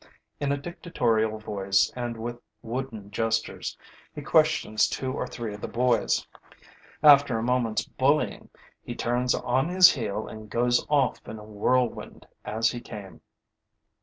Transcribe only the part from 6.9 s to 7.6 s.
after a